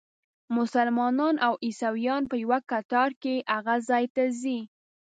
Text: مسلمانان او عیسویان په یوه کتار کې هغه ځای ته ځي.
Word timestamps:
مسلمانان 0.57 1.35
او 1.47 1.53
عیسویان 1.65 2.23
په 2.29 2.35
یوه 2.43 2.59
کتار 2.71 3.09
کې 3.23 3.35
هغه 3.53 3.75
ځای 3.89 4.05
ته 4.15 4.23
ځي. 4.41 4.59